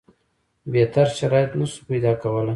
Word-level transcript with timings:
بهتر 0.73 1.07
شرایط 1.19 1.51
نه 1.59 1.65
سو 1.73 1.79
پیدا 1.89 2.11
کولای. 2.21 2.49